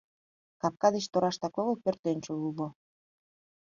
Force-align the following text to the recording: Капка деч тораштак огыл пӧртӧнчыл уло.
Капка 0.61 0.87
деч 0.93 1.05
тораштак 1.11 1.55
огыл 1.61 1.75
пӧртӧнчыл 1.83 2.37
уло. 2.49 2.67